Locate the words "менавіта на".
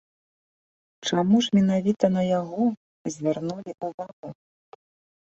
1.59-2.23